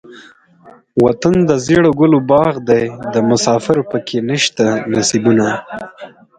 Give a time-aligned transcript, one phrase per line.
[1.03, 2.81] وطن دزيړو ګلو باغ دے
[3.13, 5.47] دمسافرو پکښې نيشته نصيبونه